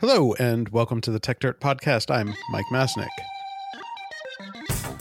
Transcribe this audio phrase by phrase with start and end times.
[0.00, 2.08] Hello, and welcome to the Techdirt Podcast.
[2.08, 3.08] I'm Mike Masnick.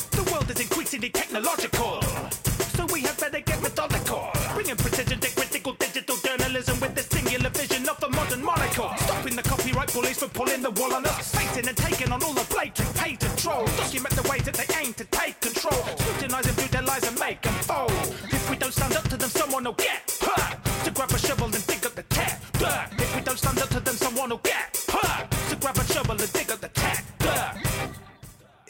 [0.09, 4.31] The world is increasingly technological, so we had better get methodical.
[4.55, 8.89] Bringing precision to critical digital journalism with the singular vision of the modern monocle.
[8.97, 11.29] Stopping the copyright bullies from pulling the wool on us.
[11.36, 13.70] Facing and taking on all the blatant patent trolls.
[13.78, 15.78] Document the ways that they aim to take control.
[16.23, 17.91] And view their lies and make them fold.
[18.34, 20.58] If we don't stand up to them, someone will get hurt.
[20.84, 22.88] So grab a shovel and dig up the tech dirt.
[22.98, 24.77] If we don't stand up to them, someone will get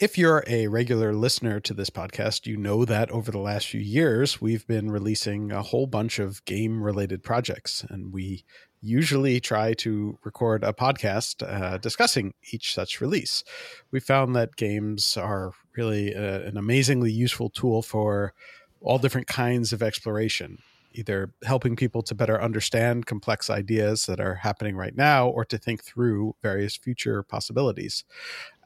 [0.00, 3.80] If you're a regular listener to this podcast, you know that over the last few
[3.80, 7.84] years, we've been releasing a whole bunch of game related projects.
[7.88, 8.44] And we
[8.80, 13.42] usually try to record a podcast uh, discussing each such release.
[13.90, 18.34] We found that games are really uh an amazingly useful tool for
[18.80, 20.58] all different kinds of exploration
[20.98, 25.56] either helping people to better understand complex ideas that are happening right now or to
[25.56, 28.04] think through various future possibilities.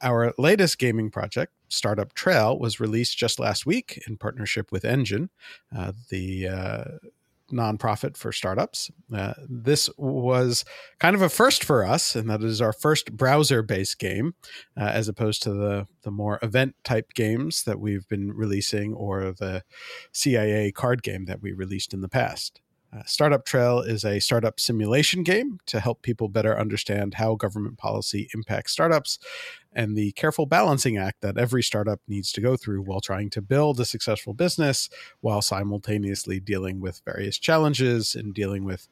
[0.03, 5.31] Our latest gaming project, Startup Trail, was released just last week in partnership with Engine,
[5.77, 6.85] uh, the uh,
[7.53, 8.91] nonprofit for startups.
[9.15, 10.65] Uh, this was
[10.99, 14.35] kind of a first for us, and that is our first browser-based game,
[14.77, 19.33] uh, as opposed to the the more event type games that we've been releasing, or
[19.33, 19.63] the
[20.13, 22.61] CIA card game that we released in the past.
[22.95, 27.79] Uh, startup Trail is a startup simulation game to help people better understand how government
[27.79, 29.19] policy impacts startups
[29.73, 33.41] and the careful balancing act that every startup needs to go through while trying to
[33.41, 38.89] build a successful business while simultaneously dealing with various challenges and dealing with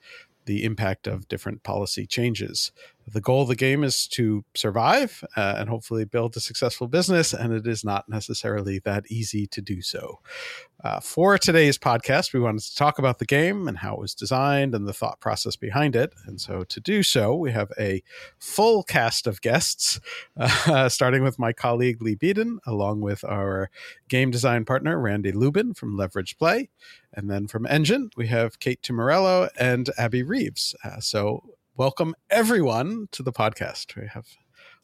[0.47, 2.73] the impact of different policy changes.
[3.13, 7.33] The goal of the game is to survive uh, and hopefully build a successful business,
[7.33, 10.21] and it is not necessarily that easy to do so.
[10.83, 14.15] Uh, for today's podcast, we wanted to talk about the game and how it was
[14.15, 16.15] designed and the thought process behind it.
[16.27, 18.03] And so, to do so, we have a
[18.39, 20.01] full cast of guests,
[20.37, 23.71] uh, starting with my colleague Leigh Beadon, along with our
[24.09, 26.71] game design partner Randy Lubin from Leverage Play.
[27.13, 30.75] And then from Engine, we have Kate Tummarello and Abby Rives.
[30.83, 31.43] Uh, so,
[31.81, 33.97] welcome everyone to the podcast.
[33.97, 34.27] We have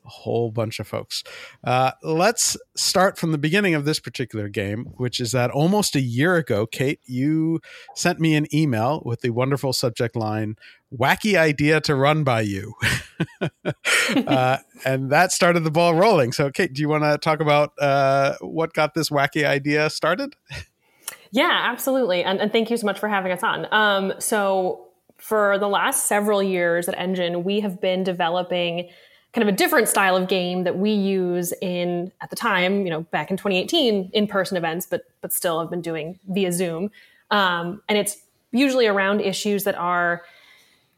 [0.07, 1.23] a whole bunch of folks.
[1.63, 6.01] Uh, let's start from the beginning of this particular game, which is that almost a
[6.01, 7.61] year ago, Kate, you
[7.95, 10.57] sent me an email with the wonderful subject line
[10.91, 12.73] wacky idea to run by you.
[14.27, 16.33] uh, and that started the ball rolling.
[16.33, 20.35] So, Kate, do you want to talk about uh, what got this wacky idea started?
[21.31, 22.25] Yeah, absolutely.
[22.25, 23.67] And, and, thank you so much for having us on.
[23.71, 24.87] Um, so,
[25.19, 28.89] for the last several years at Engine, we have been developing
[29.33, 32.91] kind of a different style of game that we use in at the time, you
[32.91, 36.91] know, back in 2018, in-person events, but but still have been doing via Zoom.
[37.31, 38.17] Um, and it's
[38.53, 40.23] usually around issues that are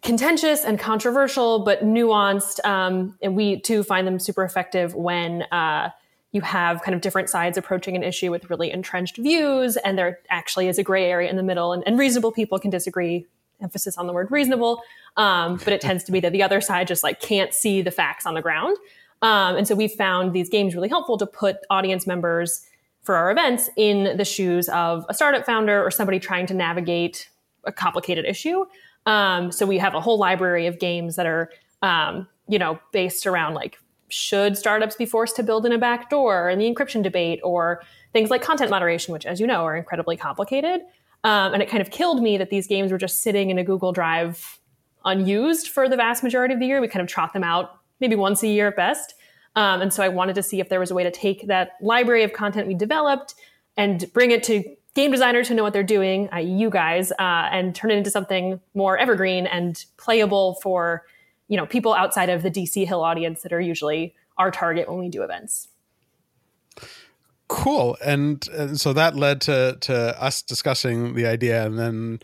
[0.03, 2.65] contentious and controversial, but nuanced.
[2.65, 5.91] Um, and we too find them super effective when uh,
[6.33, 10.21] you have kind of different sides approaching an issue with really entrenched views, and there
[10.31, 13.27] actually is a gray area in the middle, and, and reasonable people can disagree.
[13.61, 14.83] Emphasis on the word reasonable,
[15.17, 17.91] um, but it tends to be that the other side just like can't see the
[17.91, 18.77] facts on the ground.
[19.23, 22.65] Um, and so we found these games really helpful to put audience members
[23.03, 27.29] for our events in the shoes of a startup founder or somebody trying to navigate
[27.65, 28.65] a complicated issue.
[29.07, 31.51] Um, so we have a whole library of games that are,
[31.83, 36.11] um, you know, based around like should startups be forced to build in a back
[36.11, 37.83] door and the encryption debate or
[38.13, 40.81] things like content moderation, which, as you know, are incredibly complicated.
[41.25, 43.65] Um, and it kind of killed me that these games were just sitting in a
[43.65, 44.61] Google Drive
[45.05, 46.81] unused for the vast majority of the year.
[46.81, 49.15] We kind of trot them out maybe once a year at best.
[49.57, 51.73] Um, and so I wanted to see if there was a way to take that
[51.81, 53.35] library of content we developed
[53.77, 54.63] and bring it to
[54.95, 58.11] game designers who know what they're doing, i.e., you guys, uh, and turn it into
[58.11, 61.05] something more evergreen and playable for
[61.49, 64.99] you know people outside of the DC Hill audience that are usually our target when
[64.99, 65.69] we do events.
[67.49, 72.19] Cool, and, and so that led to to us discussing the idea, and then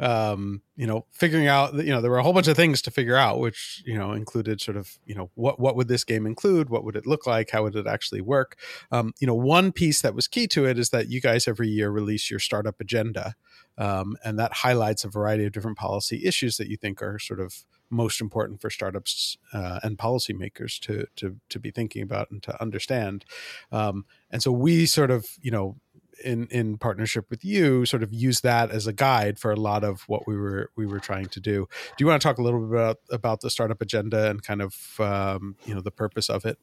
[0.00, 2.90] um, you know, figuring out, you know, there were a whole bunch of things to
[2.90, 6.24] figure out, which, you know, included sort of, you know, what, what would this game
[6.24, 6.70] include?
[6.70, 7.50] What would it look like?
[7.50, 8.56] How would it actually work?
[8.92, 11.68] Um, you know, one piece that was key to it is that you guys every
[11.68, 13.34] year release your startup agenda.
[13.76, 17.40] Um, and that highlights a variety of different policy issues that you think are sort
[17.40, 22.42] of most important for startups uh, and policymakers to, to, to be thinking about and
[22.42, 23.24] to understand.
[23.72, 25.76] Um, and so we sort of, you know,
[26.24, 29.84] in in partnership with you sort of use that as a guide for a lot
[29.84, 31.68] of what we were we were trying to do.
[31.96, 34.62] Do you want to talk a little bit about about the startup agenda and kind
[34.62, 36.58] of um, you know the purpose of it?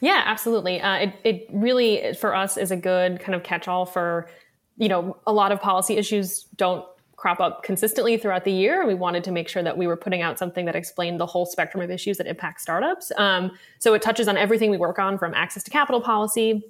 [0.00, 0.80] Yeah absolutely.
[0.80, 4.28] Uh, it, it really for us is a good kind of catch all for
[4.76, 6.84] you know a lot of policy issues don't
[7.16, 8.86] crop up consistently throughout the year.
[8.86, 11.46] We wanted to make sure that we were putting out something that explained the whole
[11.46, 13.10] spectrum of issues that impact startups.
[13.16, 16.62] Um, so it touches on everything we work on from access to capital policy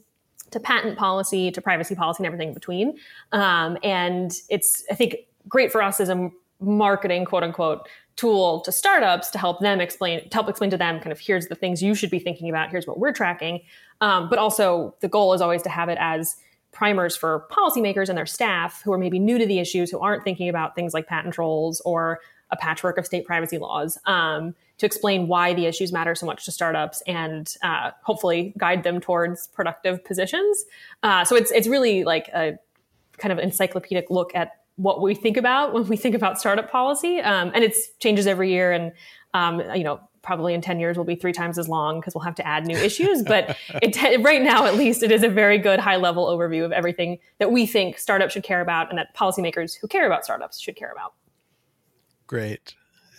[0.52, 2.96] to patent policy to privacy policy and everything in between.
[3.32, 5.16] Um, and it's, I think,
[5.48, 10.26] great for us as a marketing quote unquote tool to startups to help them explain
[10.28, 12.70] to help explain to them kind of here's the things you should be thinking about
[12.70, 13.60] here's what we're tracking
[14.00, 16.37] um, but also the goal is always to have it as
[16.72, 20.24] primers for policymakers and their staff who are maybe new to the issues, who aren't
[20.24, 22.20] thinking about things like patent trolls or
[22.50, 26.44] a patchwork of state privacy laws, um, to explain why the issues matter so much
[26.44, 30.64] to startups and uh, hopefully guide them towards productive positions.
[31.02, 32.58] Uh, so it's it's really like a
[33.19, 37.20] kind of encyclopedic look at what we think about when we think about startup policy,
[37.20, 38.70] um, and it changes every year.
[38.70, 38.92] And
[39.32, 42.25] um, you know, probably in 10 years will be three times as long because we'll
[42.25, 43.23] have to add new issues.
[43.23, 46.73] But it, right now, at least, it is a very good high level overview of
[46.73, 50.61] everything that we think startups should care about and that policymakers who care about startups
[50.61, 51.14] should care about.
[52.26, 52.75] Great.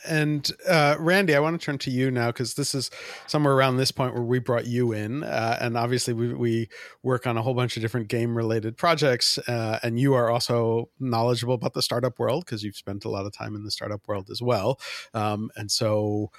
[0.05, 2.91] And uh, Randy, I want to turn to you now because this is
[3.25, 6.69] somewhere around this point where we brought you in, uh, and obviously we, we
[7.03, 11.55] work on a whole bunch of different game-related projects, uh, and you are also knowledgeable
[11.55, 14.29] about the startup world because you've spent a lot of time in the startup world
[14.29, 14.79] as well.
[15.13, 16.31] Um, and so,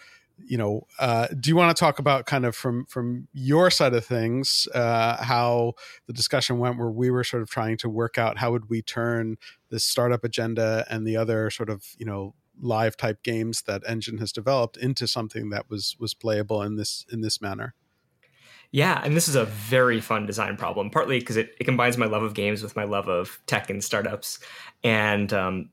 [0.47, 3.95] you know, uh, do you want to talk about kind of from from your side
[3.95, 5.75] of things uh, how
[6.07, 8.83] the discussion went, where we were sort of trying to work out how would we
[8.83, 9.37] turn
[9.71, 14.19] this startup agenda and the other sort of you know live type games that Engine
[14.19, 17.75] has developed into something that was was playable in this in this manner.
[18.71, 22.05] Yeah, and this is a very fun design problem, partly because it, it combines my
[22.05, 24.41] love of games with my love of tech and startups.
[24.85, 25.71] And um,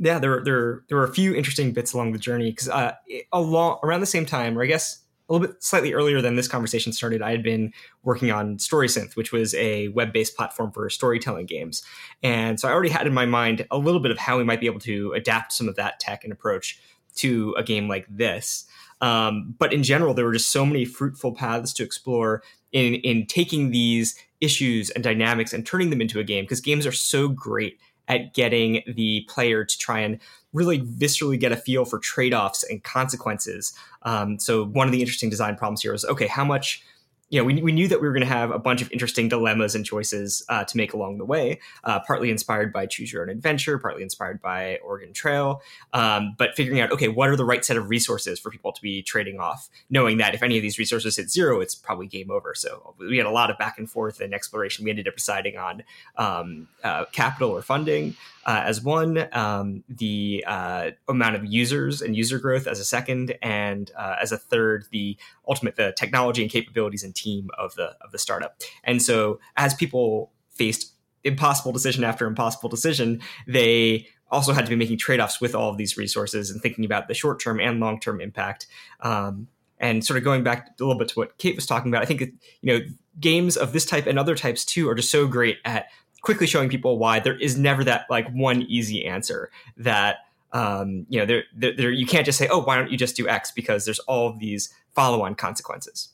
[0.00, 2.92] yeah, there there there were a few interesting bits along the journey because uh,
[3.32, 6.48] along around the same time, or I guess a little bit slightly earlier than this
[6.48, 11.44] conversation started, I had been working on StorySynth, which was a web-based platform for storytelling
[11.44, 11.82] games,
[12.22, 14.60] and so I already had in my mind a little bit of how we might
[14.60, 16.80] be able to adapt some of that tech and approach
[17.16, 18.64] to a game like this.
[19.02, 22.42] Um, but in general, there were just so many fruitful paths to explore
[22.72, 26.86] in in taking these issues and dynamics and turning them into a game because games
[26.86, 27.78] are so great
[28.10, 30.18] at getting the player to try and
[30.52, 33.72] really viscerally get a feel for trade-offs and consequences.
[34.02, 36.82] Um, so one of the interesting design problems here is okay, how much
[37.30, 39.28] you know, we, we knew that we were going to have a bunch of interesting
[39.28, 43.22] dilemmas and choices uh, to make along the way, uh, partly inspired by Choose Your
[43.22, 45.62] Own Adventure, partly inspired by Oregon Trail,
[45.92, 48.82] um, but figuring out, okay, what are the right set of resources for people to
[48.82, 52.32] be trading off, knowing that if any of these resources hit zero, it's probably game
[52.32, 52.52] over.
[52.54, 54.84] So we had a lot of back and forth and exploration.
[54.84, 55.84] We ended up deciding on
[56.16, 62.16] um, uh, capital or funding uh, as one, um, the uh, amount of users and
[62.16, 65.16] user growth as a second, and uh, as a third, the
[65.46, 68.60] ultimate the technology and capabilities and team of the of the startup.
[68.84, 70.92] And so, as people faced
[71.22, 75.70] impossible decision after impossible decision, they also had to be making trade offs with all
[75.70, 78.66] of these resources and thinking about the short term and long term impact.
[79.00, 79.48] Um,
[79.78, 82.06] and sort of going back a little bit to what Kate was talking about, I
[82.06, 82.30] think you
[82.62, 82.80] know
[83.18, 85.86] games of this type and other types too are just so great at
[86.22, 90.16] quickly showing people why there is never that like one easy answer that
[90.52, 93.28] um, you know there, there, you can't just say oh why don't you just do
[93.28, 93.50] x?
[93.50, 96.10] because there's all these follow-on consequences.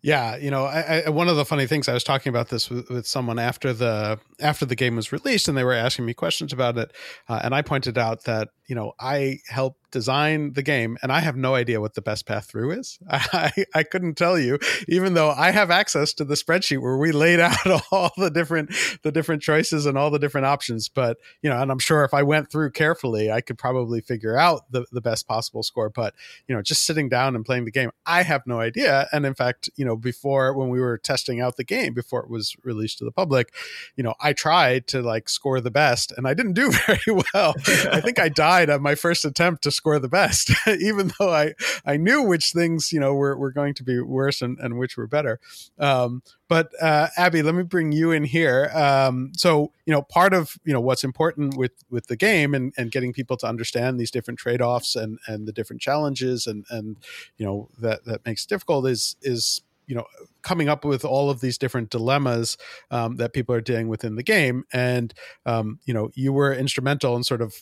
[0.00, 2.70] Yeah, you know, I, I, one of the funny things I was talking about this
[2.70, 6.14] with, with, someone after the after the game was released, and they were asking me
[6.14, 6.92] questions about it,
[7.28, 11.20] uh, and I pointed out that you know I helped design the game and I
[11.20, 12.98] have no idea what the best path through is.
[13.10, 17.12] I, I couldn't tell you, even though I have access to the spreadsheet where we
[17.12, 20.88] laid out all the different the different choices and all the different options.
[20.88, 24.36] But you know, and I'm sure if I went through carefully, I could probably figure
[24.36, 25.90] out the, the best possible score.
[25.90, 26.14] But
[26.46, 29.08] you know, just sitting down and playing the game, I have no idea.
[29.12, 32.30] And in fact, you know, before when we were testing out the game before it
[32.30, 33.54] was released to the public,
[33.96, 37.54] you know, I tried to like score the best and I didn't do very well.
[37.90, 41.54] I think I died on my first attempt to score the best, even though I
[41.84, 44.96] I knew which things you know were, were going to be worse and, and which
[44.96, 45.40] were better.
[45.78, 48.70] Um, but uh, Abby, let me bring you in here.
[48.74, 52.72] Um, so you know, part of you know what's important with with the game and,
[52.76, 56.64] and getting people to understand these different trade offs and and the different challenges and
[56.70, 56.96] and
[57.36, 60.04] you know that that makes difficult is is you know
[60.42, 62.56] coming up with all of these different dilemmas
[62.92, 64.64] um, that people are dealing with in the game.
[64.72, 65.12] And
[65.44, 67.54] um, you know you were instrumental in sort of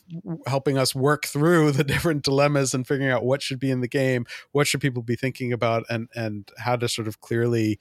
[0.46, 3.88] helping us work through the different dilemmas and figuring out what should be in the
[3.88, 7.78] game what should people be thinking about and and how to sort of clearly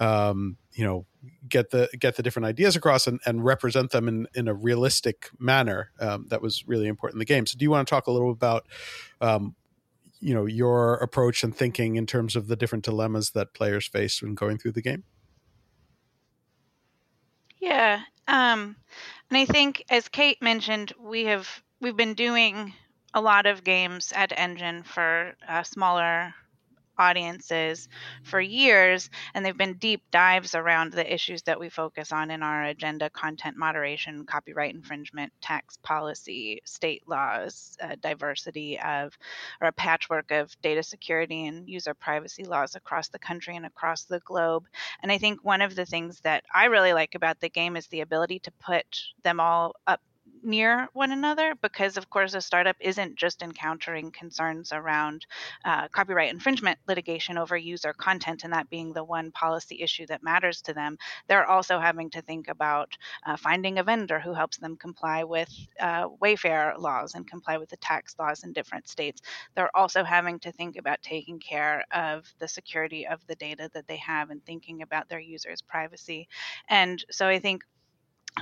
[0.00, 1.04] um, you know
[1.48, 5.30] get the get the different ideas across and, and represent them in in a realistic
[5.38, 7.46] manner um, that was really important in the game.
[7.46, 8.66] So do you want to talk a little about
[9.20, 9.54] um,
[10.20, 14.22] you know your approach and thinking in terms of the different dilemmas that players face
[14.22, 15.04] when going through the game
[17.60, 18.02] Yeah.
[18.26, 18.76] Um,
[19.30, 22.72] and I think, as Kate mentioned, we have we've been doing
[23.14, 26.34] a lot of games at Engine for uh, smaller
[26.98, 27.88] audiences
[28.22, 32.42] for years, and they've been deep dives around the issues that we focus on in
[32.42, 39.16] our agenda content moderation, copyright infringement, tax policy, state laws, uh, diversity of,
[39.60, 44.04] or a patchwork of data security and user privacy laws across the country and across
[44.04, 44.66] the globe.
[45.02, 47.86] And I think one of the things that I really like about the game is
[47.86, 48.86] the ability to put
[49.22, 50.00] them all up
[50.42, 55.26] near one another because, of course, a startup isn't just encountering concerns around
[55.64, 60.22] uh, copyright infringement litigation over user content and that being the one policy issue that
[60.22, 60.96] matters to them.
[61.28, 65.50] They're also having to think about uh, finding a vendor who helps them comply with
[65.80, 69.20] uh, Wayfair laws and comply with the tax laws in different states.
[69.54, 73.86] They're also having to think about taking care of the security of the data that
[73.86, 76.28] they have and thinking about their users' privacy.
[76.68, 77.62] And so I think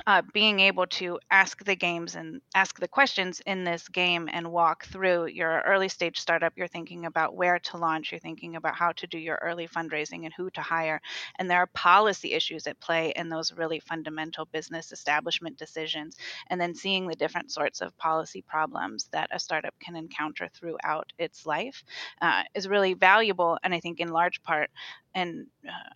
[0.05, 4.51] uh, being able to ask the games and ask the questions in this game and
[4.51, 8.75] walk through your early stage startup, you're thinking about where to launch, you're thinking about
[8.75, 11.01] how to do your early fundraising and who to hire.
[11.39, 16.17] And there are policy issues at play in those really fundamental business establishment decisions.
[16.49, 21.11] And then seeing the different sorts of policy problems that a startup can encounter throughout
[21.17, 21.83] its life
[22.21, 23.57] uh, is really valuable.
[23.63, 24.69] And I think in large part,
[25.15, 25.93] and uh,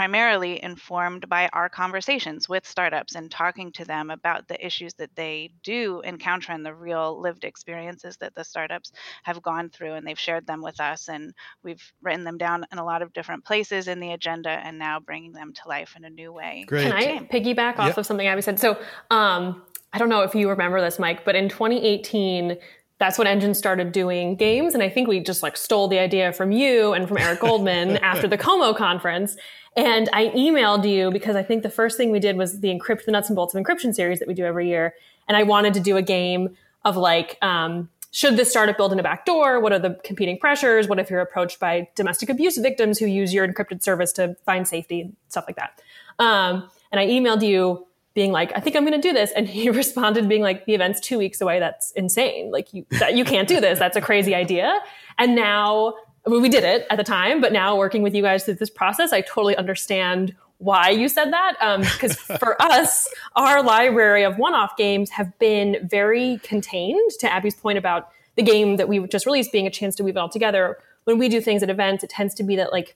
[0.00, 5.14] primarily informed by our conversations with startups and talking to them about the issues that
[5.14, 8.92] they do encounter and the real lived experiences that the startups
[9.24, 9.92] have gone through.
[9.92, 13.12] And they've shared them with us, and we've written them down in a lot of
[13.12, 16.64] different places in the agenda and now bringing them to life in a new way.
[16.66, 16.84] Great.
[16.84, 17.98] Can I piggyback off Yep.
[17.98, 18.58] of something Abby said?
[18.58, 18.80] So,
[19.10, 22.56] um, I don't know if you remember this, Mike, but in 2018,
[23.00, 24.74] that's when Engine started doing games.
[24.74, 27.96] And I think we just like stole the idea from you and from Eric Goldman
[28.02, 29.36] after the Como conference.
[29.74, 33.06] And I emailed you because I think the first thing we did was the encrypt
[33.06, 34.94] the nuts and bolts of encryption series that we do every year.
[35.28, 38.98] And I wanted to do a game of like, um, should this startup build in
[38.98, 39.60] a back door?
[39.60, 40.86] What are the competing pressures?
[40.86, 44.68] What if you're approached by domestic abuse victims who use your encrypted service to find
[44.68, 45.80] safety, and stuff like that?
[46.18, 49.30] Um, and I emailed you being like, I think I'm going to do this.
[49.32, 51.58] And he responded being like, the event's two weeks away.
[51.58, 52.50] That's insane.
[52.50, 53.78] Like you, that, you can't do this.
[53.78, 54.78] That's a crazy idea.
[55.18, 55.94] And now
[56.26, 59.12] we did it at the time, but now working with you guys through this process,
[59.12, 61.56] I totally understand why you said that.
[61.60, 67.10] Um, because for us, our library of one-off games have been very contained.
[67.20, 70.16] To Abby's point about the game that we just released being a chance to weave
[70.16, 70.78] it all together.
[71.10, 72.94] When we do things at events, it tends to be that like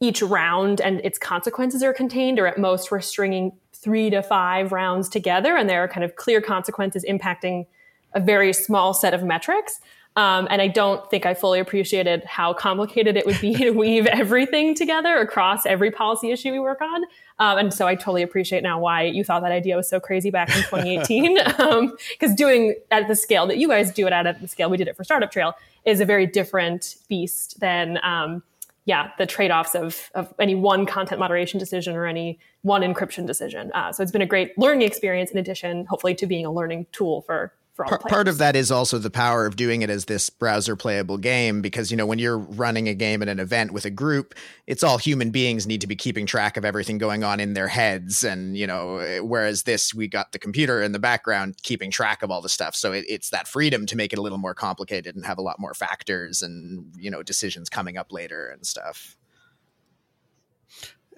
[0.00, 4.72] each round and its consequences are contained, or at most we're stringing three to five
[4.72, 7.66] rounds together, and there are kind of clear consequences impacting
[8.14, 9.80] a very small set of metrics.
[10.16, 14.06] Um, and I don't think I fully appreciated how complicated it would be to weave
[14.06, 17.04] everything together across every policy issue we work on.
[17.38, 20.30] Um, and so I totally appreciate now why you thought that idea was so crazy
[20.30, 21.92] back in 2018.
[22.10, 24.76] Because doing at the scale that you guys do it at, at the scale we
[24.76, 25.54] did it for Startup Trail,
[25.84, 28.42] is a very different beast than, um,
[28.84, 33.26] yeah, the trade offs of, of any one content moderation decision or any one encryption
[33.26, 33.70] decision.
[33.74, 36.86] Uh, so it's been a great learning experience in addition, hopefully, to being a learning
[36.92, 38.28] tool for Part, the part players.
[38.28, 41.90] of that is also the power of doing it as this browser playable game because
[41.90, 44.34] you know when you're running a game at an event with a group
[44.66, 47.68] it's all human beings need to be keeping track of everything going on in their
[47.68, 48.24] heads.
[48.24, 52.22] And you know eh, whereas this we got the computer in the background keeping track
[52.22, 52.76] of all the stuff.
[52.76, 55.42] So it, it's that freedom to make it a little more complicated and have a
[55.42, 59.16] lot more factors and you know decisions coming up later and stuff.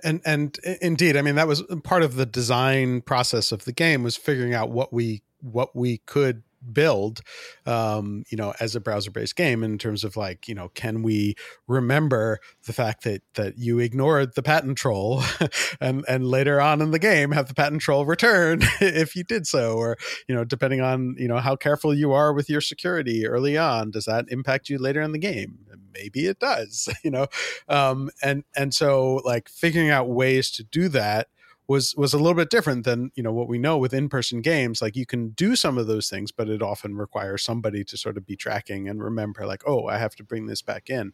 [0.04, 4.02] And and indeed i mean that was part of the design process of the game
[4.02, 7.20] was figuring out what we what we could build
[7.66, 11.02] um you know as a browser based game in terms of like you know can
[11.02, 11.34] we
[11.66, 15.22] remember the fact that that you ignored the patent troll
[15.80, 19.46] and and later on in the game have the patent troll return if you did
[19.46, 19.76] so?
[19.76, 19.96] Or
[20.28, 23.90] you know depending on you know how careful you are with your security early on
[23.90, 25.58] does that impact you later in the game?
[25.92, 27.26] Maybe it does you know?
[27.68, 31.28] Um and and so like figuring out ways to do that
[31.66, 34.82] was was a little bit different than you know what we know with in-person games.
[34.82, 38.16] Like you can do some of those things but it often requires somebody to sort
[38.16, 41.12] of be tracking and remember like oh i have to bring this back in.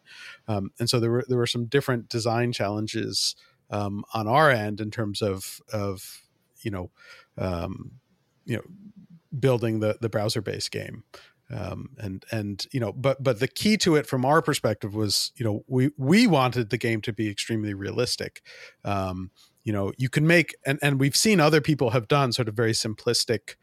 [0.48, 3.36] Um, and so there were there were some different design challenges
[3.70, 6.22] um, on our end in terms of of
[6.62, 6.90] you know
[7.38, 7.92] um,
[8.44, 8.64] you know
[9.38, 11.04] building the the browser based game.
[11.52, 15.32] Um, and and you know but but the key to it from our perspective was
[15.34, 18.42] you know we we wanted the game to be extremely realistic.
[18.84, 19.32] Um,
[19.64, 22.54] you know you can make and and we've seen other people have done sort of
[22.54, 23.56] very simplistic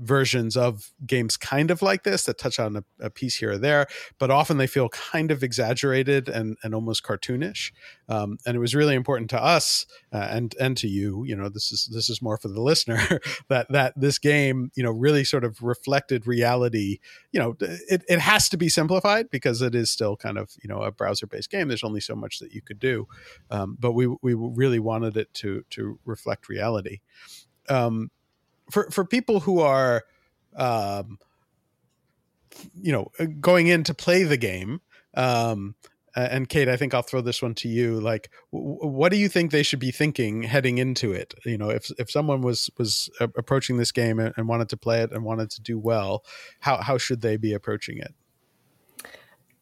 [0.00, 3.58] versions of games kind of like this that touch on a, a, piece here or
[3.58, 3.86] there,
[4.18, 7.70] but often they feel kind of exaggerated and, and almost cartoonish.
[8.08, 11.24] Um, and it was really important to us uh, and and to you.
[11.24, 14.82] You know, this is this is more for the listener that that this game, you
[14.82, 16.98] know, really sort of reflected reality.
[17.32, 20.68] You know, it, it has to be simplified because it is still kind of you
[20.68, 21.68] know a browser based game.
[21.68, 23.06] There's only so much that you could do,
[23.50, 27.00] um, but we we really wanted it to to reflect reality.
[27.68, 28.10] Um,
[28.70, 30.04] for for people who are
[30.56, 31.18] um,
[32.74, 33.10] you know
[33.40, 34.80] going in to play the game
[35.14, 35.74] um,
[36.16, 39.50] and kate i think i'll throw this one to you like what do you think
[39.50, 41.34] they should be thinking heading into it?
[41.44, 45.02] You know if if someone was was approaching this game and, and wanted to play
[45.02, 46.24] it and wanted to do well
[46.58, 48.14] how how should they be approaching it?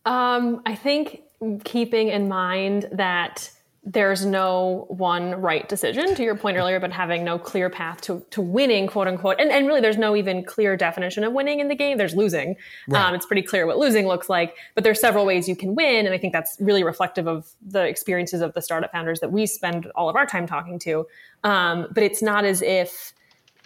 [0.07, 1.23] Um, i think
[1.65, 3.51] keeping in mind that
[3.91, 8.25] there's no one right decision to your point earlier about having no clear path to,
[8.31, 9.41] to winning quote unquote.
[9.41, 11.97] And, and really there's no even clear definition of winning in the game.
[11.97, 12.57] There's losing.
[12.87, 13.09] Right.
[13.09, 16.07] um, it's pretty clear what losing looks like but there's several ways you can win
[16.07, 19.47] and i think that's really reflective of the experiences of the startup founders that we
[19.47, 21.07] spend all of our time talking to.
[21.45, 23.15] Um, but it's not as if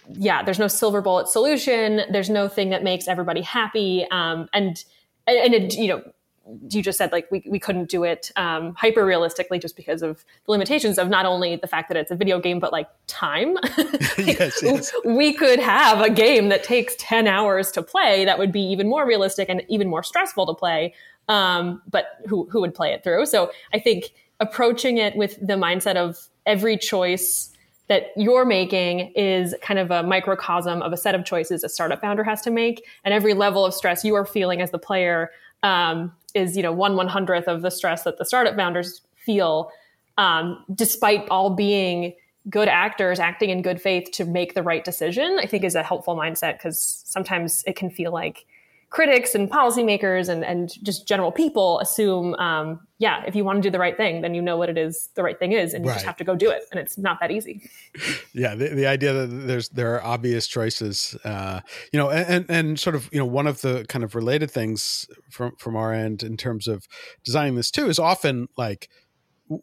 [0.09, 2.01] yeah there's no silver bullet solution.
[2.11, 4.05] There's no thing that makes everybody happy.
[4.11, 4.83] Um, and
[5.27, 6.03] and it, you know
[6.69, 10.25] you just said like we, we couldn't do it um, hyper realistically just because of
[10.45, 13.57] the limitations of not only the fact that it's a video game but like time
[14.17, 14.91] yes, yes.
[15.05, 18.89] we could have a game that takes 10 hours to play that would be even
[18.89, 20.93] more realistic and even more stressful to play
[21.29, 25.53] um, but who, who would play it through so i think approaching it with the
[25.53, 27.51] mindset of every choice
[27.87, 32.01] that you're making is kind of a microcosm of a set of choices a startup
[32.01, 35.31] founder has to make and every level of stress you are feeling as the player
[35.63, 39.71] um, is you know one one hundredth of the stress that the startup founders feel,
[40.17, 42.13] um, despite all being
[42.49, 45.37] good actors acting in good faith to make the right decision.
[45.41, 48.45] I think is a helpful mindset because sometimes it can feel like
[48.93, 53.61] critics and policymakers and, and just general people assume, um, yeah, if you want to
[53.61, 55.83] do the right thing, then you know what it is the right thing is, and
[55.83, 55.95] you right.
[55.95, 57.69] just have to go do it, and it's not that easy.
[58.35, 62.79] Yeah, the, the idea that there's there are obvious choices, uh, you know, and, and
[62.79, 66.23] sort of you know one of the kind of related things from from our end
[66.23, 66.87] in terms of
[67.23, 68.89] designing this too is often like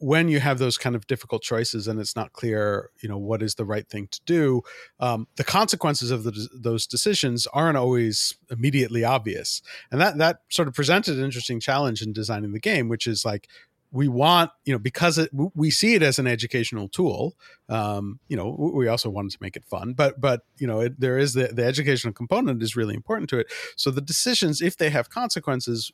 [0.00, 3.42] when you have those kind of difficult choices and it's not clear you know what
[3.42, 4.62] is the right thing to do
[5.00, 9.62] um, the consequences of the, those decisions aren't always immediately obvious.
[9.90, 13.24] And that that sort of presented an interesting challenge in designing the game which is
[13.24, 13.48] like
[13.92, 17.34] we want you know because it, we see it as an educational tool
[17.68, 20.98] um, you know we also wanted to make it fun but but you know it,
[21.00, 23.48] there is the, the educational component is really important to it.
[23.76, 25.92] So the decisions if they have consequences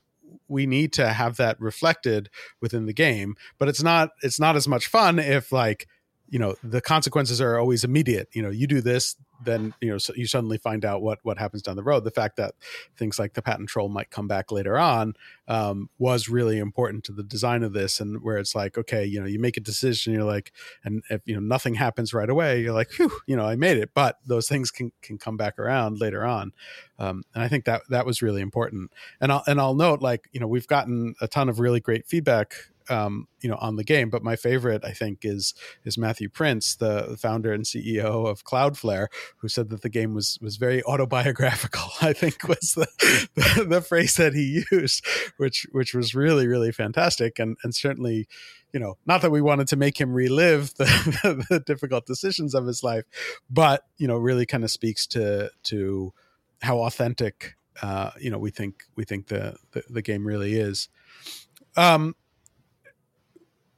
[0.49, 2.29] we need to have that reflected
[2.61, 5.87] within the game but it's not it's not as much fun if like
[6.29, 8.29] you know the consequences are always immediate.
[8.33, 11.38] You know you do this then you know so you suddenly find out what what
[11.38, 12.05] happens down the road.
[12.05, 12.55] The fact that
[12.96, 15.14] things like the patent troll might come back later on
[15.49, 19.20] um, was really important to the design of this and where it's like okay you
[19.20, 20.53] know you make a decision you're like
[20.85, 23.77] and if you know nothing happens right away you're like whew you know i made
[23.77, 23.90] it.
[23.94, 26.53] But those things can can come back around later on.
[26.99, 28.90] Um, and i think that that was really important.
[29.20, 32.07] And i'll and i'll note like you know we've gotten a ton of really great
[32.07, 32.55] feedback
[32.88, 34.11] um, you know on the game.
[34.11, 39.07] But my favorite, I think, is is Matthew Prince, the founder and CEO of Cloudflare,
[39.38, 41.88] who said that the game was was very autobiographical.
[42.01, 42.87] I think was the,
[43.35, 45.05] the, the phrase that he used,
[45.37, 48.29] which which was really really fantastic, and and certainly
[48.72, 52.55] you know, not that we wanted to make him relive the, the, the, difficult decisions
[52.55, 53.05] of his life,
[53.49, 56.12] but you know, really kind of speaks to to
[56.61, 60.88] how authentic uh, you know we think we think the the, the game really is.
[61.77, 62.16] Um,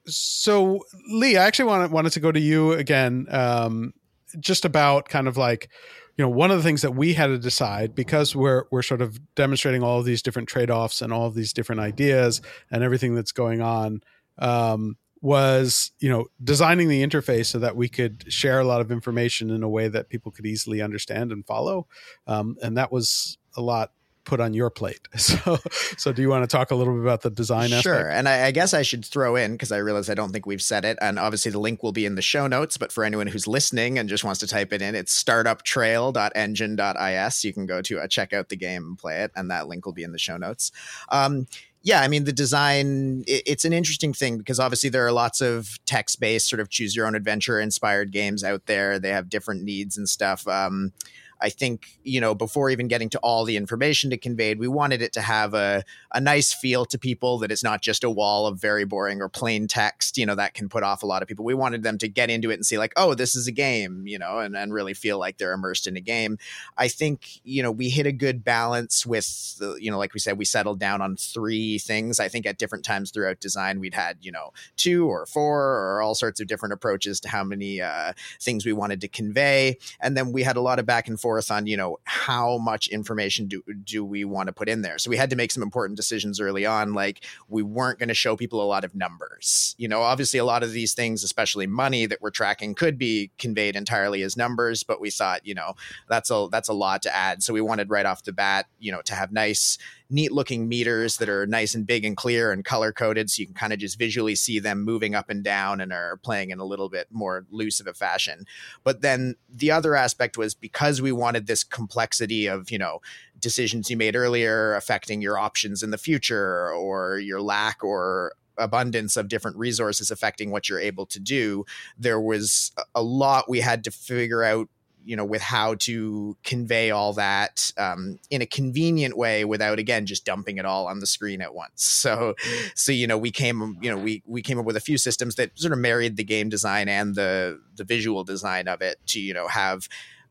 [0.08, 3.92] so Lee, I actually wanted wanted to go to you again, um,
[4.40, 5.68] just about kind of like,
[6.16, 9.02] you know, one of the things that we had to decide because we're we're sort
[9.02, 12.40] of demonstrating all of these different trade offs and all of these different ideas
[12.70, 14.02] and everything that's going on.
[14.38, 18.92] Um, was you know designing the interface so that we could share a lot of
[18.92, 21.86] information in a way that people could easily understand and follow
[22.28, 23.90] um, and that was a lot
[24.28, 25.00] put on your plate.
[25.18, 25.58] So,
[25.98, 27.68] so do you want to talk a little bit about the design?
[27.68, 27.94] Sure.
[27.94, 28.14] Aspect?
[28.14, 30.62] And I, I, guess I should throw in because I realize I don't think we've
[30.62, 32.78] said it, and obviously the link will be in the show notes.
[32.78, 37.44] But for anyone who's listening and just wants to type it in, it's startuptrail.engine.is.
[37.44, 39.84] You can go to uh, check out the game and play it, and that link
[39.84, 40.72] will be in the show notes.
[41.10, 41.46] Um,
[41.82, 45.78] yeah, I mean, the design, it's an interesting thing because obviously there are lots of
[45.84, 48.98] text based, sort of choose your own adventure inspired games out there.
[48.98, 50.48] They have different needs and stuff.
[50.48, 50.92] Um,
[51.40, 55.02] I think, you know, before even getting to all the information to convey, we wanted
[55.02, 58.46] it to have a, a nice feel to people that it's not just a wall
[58.46, 61.28] of very boring or plain text, you know, that can put off a lot of
[61.28, 61.44] people.
[61.44, 64.06] We wanted them to get into it and see, like, oh, this is a game,
[64.06, 66.38] you know, and, and really feel like they're immersed in a game.
[66.76, 70.20] I think, you know, we hit a good balance with, the, you know, like we
[70.20, 72.18] said, we settled down on three things.
[72.18, 76.02] I think at different times throughout design, we'd had, you know, two or four or
[76.02, 79.78] all sorts of different approaches to how many uh, things we wanted to convey.
[80.00, 82.88] And then we had a lot of back and forth on, you know, how much
[82.88, 84.98] information do, do we want to put in there.
[84.98, 86.94] So we had to make some important decisions early on.
[86.94, 89.74] Like we weren't going to show people a lot of numbers.
[89.78, 93.30] You know, obviously a lot of these things, especially money that we're tracking, could be
[93.38, 95.74] conveyed entirely as numbers, but we thought, you know,
[96.08, 97.42] that's a that's a lot to add.
[97.42, 99.78] So we wanted right off the bat, you know, to have nice
[100.10, 103.46] neat looking meters that are nice and big and clear and color coded so you
[103.46, 106.58] can kind of just visually see them moving up and down and are playing in
[106.58, 108.46] a little bit more loose of a fashion.
[108.84, 113.00] But then the other aspect was because we wanted this complexity of you know
[113.38, 119.16] decisions you made earlier affecting your options in the future or your lack or abundance
[119.16, 121.64] of different resources affecting what you're able to do
[121.96, 124.68] there was a lot we had to figure out
[125.08, 130.04] you know with how to convey all that um, in a convenient way without again
[130.04, 131.96] just dumping it all on the screen at once.
[132.08, 132.34] So
[132.74, 135.34] so you know we came you know we we came up with a few systems
[135.34, 139.20] that sort of married the game design and the the visual design of it to
[139.20, 139.88] you know have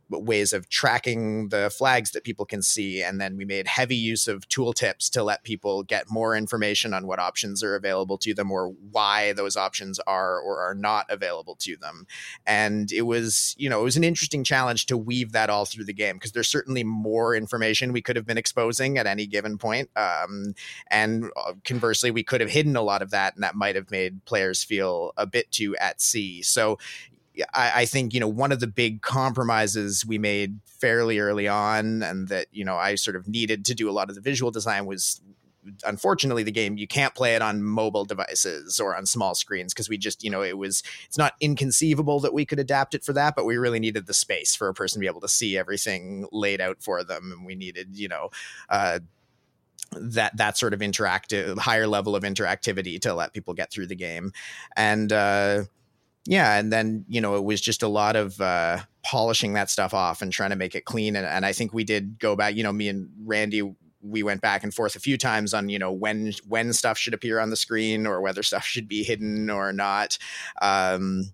[0.09, 3.03] ways of tracking the flags that people can see.
[3.03, 7.07] And then we made heavy use of tooltips to let people get more information on
[7.07, 11.55] what options are available to them or why those options are or are not available
[11.59, 12.07] to them.
[12.45, 15.85] And it was, you know, it was an interesting challenge to weave that all through
[15.85, 19.57] the game because there's certainly more information we could have been exposing at any given
[19.57, 19.89] point.
[19.95, 20.55] Um,
[20.89, 23.91] and uh, conversely, we could have hidden a lot of that, and that might have
[23.91, 26.41] made players feel a bit too at sea.
[26.41, 26.77] So,
[27.53, 32.03] I, I, think you know one of the big compromises we made fairly early on,
[32.03, 34.51] and that you know I sort of needed to do a lot of the visual
[34.51, 35.21] design was
[35.85, 39.89] unfortunately the game you can't play it on mobile devices or on small screens because
[39.89, 43.11] we just you know it was it's not inconceivable that we could adapt it for
[43.11, 45.57] that but we really needed the space for a person to be able to see
[45.57, 48.29] everything laid out for them and we needed you know
[48.69, 48.99] uh,
[49.91, 53.95] that that sort of interactive higher level of interactivity to let people get through the
[53.95, 54.31] game.
[54.75, 55.63] And uh
[56.27, 59.93] yeah and then you know it was just a lot of uh, polishing that stuff
[59.93, 62.55] off and trying to make it clean and, and i think we did go back
[62.55, 65.79] you know me and randy we went back and forth a few times on you
[65.79, 69.49] know when when stuff should appear on the screen or whether stuff should be hidden
[69.49, 70.17] or not
[70.61, 71.31] um,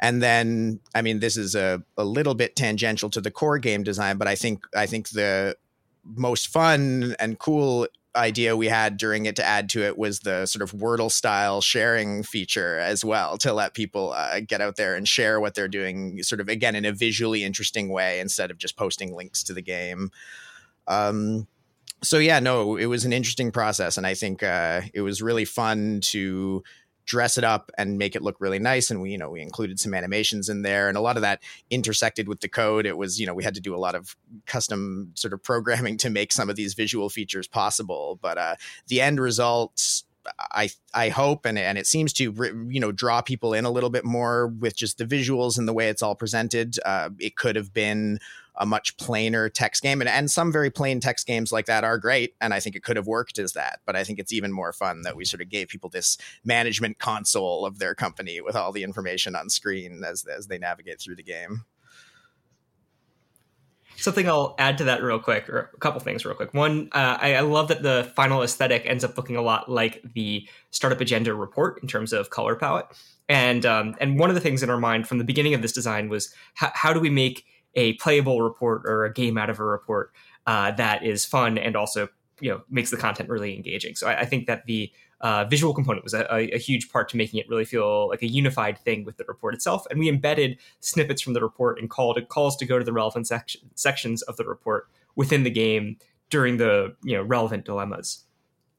[0.00, 3.82] and then i mean this is a, a little bit tangential to the core game
[3.82, 5.54] design but i think i think the
[6.04, 7.86] most fun and cool
[8.16, 11.60] idea we had during it to add to it was the sort of Wordle style
[11.60, 15.68] sharing feature as well to let people uh, get out there and share what they're
[15.68, 19.54] doing, sort of again in a visually interesting way instead of just posting links to
[19.54, 20.10] the game.
[20.86, 21.46] Um,
[22.02, 25.44] so yeah, no, it was an interesting process, and I think uh, it was really
[25.44, 26.62] fun to
[27.04, 29.78] dress it up and make it look really nice and we you know we included
[29.78, 31.40] some animations in there and a lot of that
[31.70, 32.86] intersected with the code.
[32.86, 35.96] It was you know we had to do a lot of custom sort of programming
[35.98, 38.56] to make some of these visual features possible but uh
[38.88, 40.03] the end results
[40.38, 42.32] I I hope and and it seems to
[42.68, 45.72] you know draw people in a little bit more with just the visuals and the
[45.72, 46.78] way it's all presented.
[46.84, 48.18] Uh, it could have been
[48.56, 51.98] a much plainer text game, and and some very plain text games like that are
[51.98, 53.80] great, and I think it could have worked as that.
[53.84, 56.98] But I think it's even more fun that we sort of gave people this management
[56.98, 61.16] console of their company with all the information on screen as as they navigate through
[61.16, 61.64] the game.
[63.96, 66.52] Something I'll add to that real quick, or a couple things real quick.
[66.52, 70.02] One, uh, I, I, love that the final aesthetic ends up looking a lot like
[70.14, 72.86] the startup agenda report in terms of color palette.
[73.28, 75.72] And um, and one of the things in our mind from the beginning of this
[75.72, 79.58] design was how, how do we make a playable report or a game out of
[79.58, 80.12] a report
[80.46, 82.08] uh, that is fun and also
[82.40, 83.94] you know makes the content really engaging.
[83.94, 84.92] So I, I think that the
[85.24, 88.26] uh, visual component was a, a, huge part to making it really feel like a
[88.26, 89.86] unified thing with the report itself.
[89.88, 93.26] And we embedded snippets from the report and called calls to go to the relevant
[93.26, 95.96] section, sections of the report within the game
[96.28, 98.24] during the you know relevant dilemmas.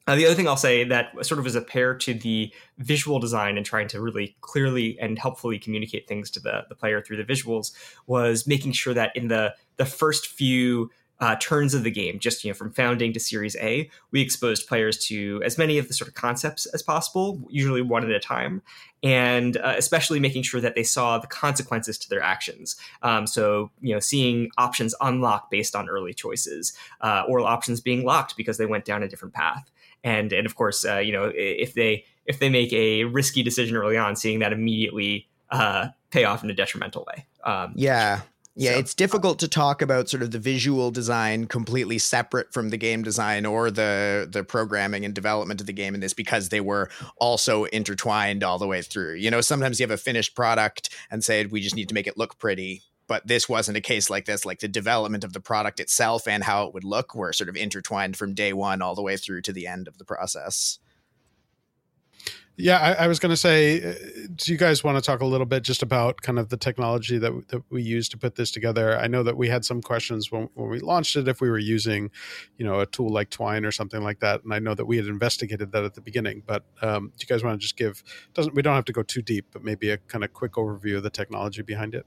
[0.05, 3.17] Uh, the other thing I'll say that sort of is a pair to the visual
[3.17, 7.17] design and trying to really clearly and helpfully communicate things to the, the player through
[7.17, 7.71] the visuals
[8.05, 12.43] was making sure that in the the first few uh, turns of the game, just
[12.43, 15.93] you know from founding to Series A, we exposed players to as many of the
[15.93, 18.61] sort of concepts as possible, usually one at a time,
[19.01, 22.75] and uh, especially making sure that they saw the consequences to their actions.
[23.01, 28.03] Um, so you know, seeing options unlock based on early choices, uh, or options being
[28.03, 29.71] locked because they went down a different path,
[30.03, 33.77] and and of course, uh, you know, if they if they make a risky decision
[33.77, 37.25] early on, seeing that immediately uh, pay off in a detrimental way.
[37.43, 38.21] Um, yeah,
[38.57, 42.69] Yeah, So, it's difficult to talk about sort of the visual design completely separate from
[42.69, 46.49] the game design or the the programming and development of the game in this because
[46.49, 49.15] they were also intertwined all the way through.
[49.15, 52.07] You know, sometimes you have a finished product and say we just need to make
[52.07, 54.45] it look pretty, but this wasn't a case like this.
[54.45, 57.57] Like the development of the product itself and how it would look were sort of
[57.57, 60.79] intertwined from day one all the way through to the end of the process.
[62.57, 63.93] Yeah, I, I was going to say, uh,
[64.33, 67.17] do you guys want to talk a little bit just about kind of the technology
[67.17, 68.97] that, that we use to put this together?
[68.97, 71.59] I know that we had some questions when, when we launched it if we were
[71.59, 72.11] using,
[72.57, 74.95] you know, a tool like Twine or something like that, and I know that we
[74.95, 76.43] had investigated that at the beginning.
[76.45, 78.01] But um, do you guys want to just give?
[78.33, 80.95] Doesn't we don't have to go too deep, but maybe a kind of quick overview
[80.95, 82.05] of the technology behind it.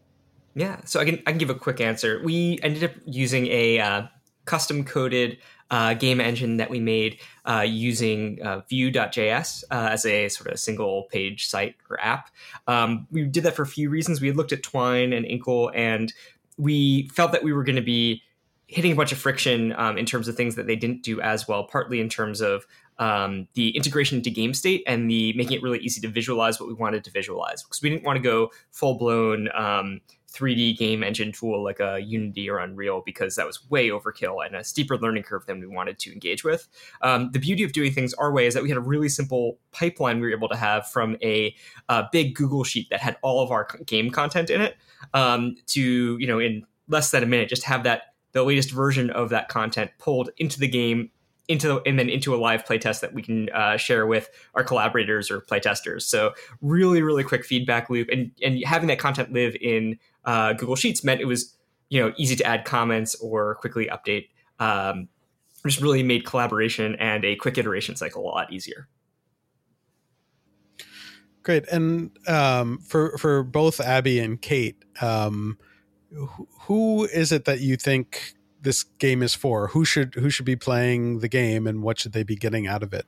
[0.54, 2.22] Yeah, so I can I can give a quick answer.
[2.24, 4.02] We ended up using a uh,
[4.48, 5.38] custom coded
[5.70, 10.58] uh, game engine that we made uh, using uh, Vue.js uh, as a sort of
[10.58, 12.30] single page site or app.
[12.66, 14.22] Um, we did that for a few reasons.
[14.22, 16.12] We looked at Twine and Inkle, and
[16.56, 18.22] we felt that we were going to be
[18.66, 21.46] hitting a bunch of friction um, in terms of things that they didn't do as
[21.46, 22.66] well, partly in terms of
[22.98, 26.68] um, the integration into game state and the making it really easy to visualize what
[26.68, 30.00] we wanted to visualize because we didn't want to go full blown um,
[30.38, 34.54] 3D game engine tool like a Unity or Unreal because that was way overkill and
[34.54, 36.68] a steeper learning curve than we wanted to engage with.
[37.02, 39.58] Um, the beauty of doing things our way is that we had a really simple
[39.72, 41.54] pipeline we were able to have from a,
[41.88, 44.76] a big Google sheet that had all of our game content in it
[45.14, 49.10] um, to, you know, in less than a minute, just have that the latest version
[49.10, 51.10] of that content pulled into the game
[51.48, 55.30] into and then into a live playtest that we can uh, share with our collaborators
[55.30, 56.02] or playtesters.
[56.02, 60.76] So really, really quick feedback loop, and and having that content live in uh, Google
[60.76, 61.56] Sheets meant it was
[61.88, 64.28] you know easy to add comments or quickly update.
[64.60, 65.08] Um,
[65.66, 68.88] just really made collaboration and a quick iteration cycle a lot easier.
[71.42, 75.56] Great, and um, for for both Abby and Kate, um,
[76.60, 79.68] who is it that you think this game is for?
[79.68, 82.82] Who should who should be playing the game, and what should they be getting out
[82.82, 83.06] of it?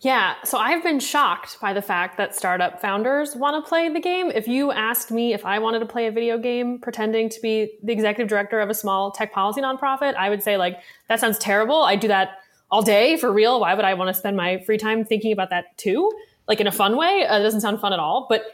[0.00, 3.98] Yeah, so I've been shocked by the fact that startup founders want to play the
[3.98, 4.30] game.
[4.30, 7.72] If you asked me if I wanted to play a video game pretending to be
[7.82, 11.36] the executive director of a small tech policy nonprofit, I would say like that sounds
[11.36, 11.82] terrible.
[11.82, 12.38] I do that
[12.70, 13.60] all day for real.
[13.60, 16.12] Why would I want to spend my free time thinking about that too?
[16.46, 17.26] Like in a fun way?
[17.26, 18.26] Uh, it doesn't sound fun at all.
[18.28, 18.44] But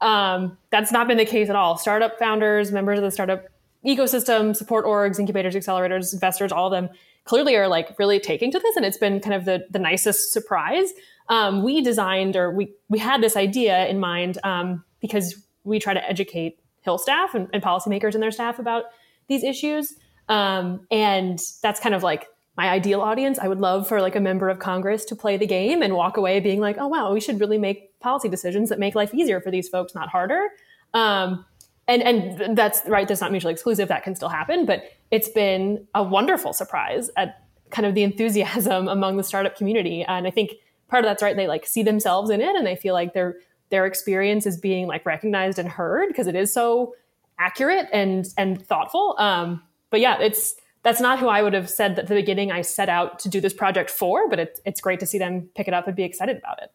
[0.00, 1.76] um, that's not been the case at all.
[1.78, 3.46] Startup founders, members of the startup
[3.86, 6.88] ecosystem, support orgs, incubators, accelerators, investors, all of them
[7.24, 10.32] clearly are like really taking to this and it's been kind of the, the nicest
[10.32, 10.90] surprise.
[11.28, 15.94] Um, we designed or we, we had this idea in mind um, because we try
[15.94, 18.84] to educate hill staff and, and policymakers and their staff about
[19.28, 19.94] these issues.
[20.28, 23.38] Um, and that's kind of like my ideal audience.
[23.38, 26.16] I would love for like a member of congress to play the game and walk
[26.16, 29.40] away being like oh wow we should really make policy decisions that make life easier
[29.40, 30.48] for these folks not harder.
[30.94, 31.46] Um,
[31.92, 33.88] and and that's right that's not mutually exclusive.
[33.88, 38.88] That can still happen but it's been a wonderful surprise at kind of the enthusiasm
[38.88, 40.04] among the startup community.
[40.04, 40.52] And i think
[40.88, 43.36] part of that's right they like see themselves in it and they feel like their
[43.70, 46.94] their experience is being like recognized and heard because it is so
[47.38, 49.16] accurate and and thoughtful.
[49.18, 52.60] Um but yeah it's that's not who i would have said at the beginning i
[52.60, 55.68] set out to do this project for but it, it's great to see them pick
[55.68, 56.72] it up and be excited about it.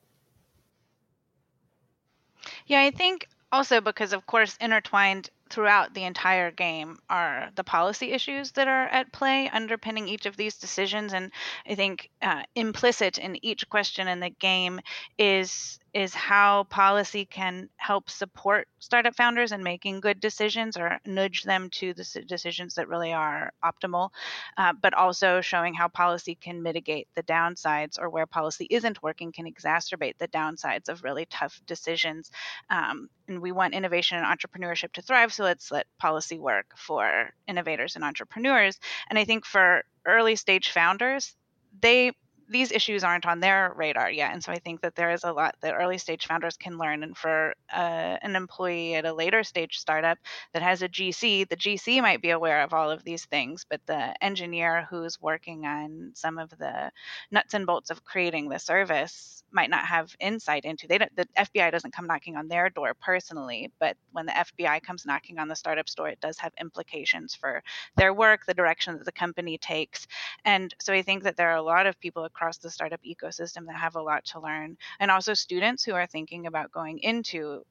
[2.68, 8.12] Yeah, I think also because, of course, intertwined throughout the entire game are the policy
[8.12, 11.14] issues that are at play underpinning each of these decisions.
[11.14, 11.32] And
[11.66, 14.80] I think uh, implicit in each question in the game
[15.18, 21.44] is is how policy can help support startup founders in making good decisions or nudge
[21.44, 24.10] them to the decisions that really are optimal,
[24.58, 29.32] uh, but also showing how policy can mitigate the downsides or where policy isn't working
[29.32, 32.32] can exacerbate the downsides of really tough decisions.
[32.70, 37.32] Um, and we want innovation and entrepreneurship to thrive, so let's let policy work for
[37.48, 38.80] innovators and entrepreneurs.
[39.10, 41.36] And I think for early stage founders,
[41.82, 42.12] they
[42.50, 44.34] these issues aren't on their radar yet.
[44.34, 47.04] And so I think that there is a lot that early stage founders can learn.
[47.04, 50.18] And for uh, an employee at a later stage startup
[50.54, 53.82] that has a GC, the GC might be aware of all of these things, but
[53.86, 56.92] the engineer who's working on some of the
[57.32, 60.88] nuts and bolts of creating the service might not have insight into.
[60.88, 64.84] They don't, the FBI doesn't come knocking on their door personally, but when the FBI
[64.84, 67.64] comes knocking on the startup door, it does have implications for
[67.96, 70.08] their work, the direction that the company takes.
[70.44, 73.66] And so I think that there are a lot of people across the startup ecosystem
[73.66, 77.64] that have a lot to learn, and also students who are thinking about going into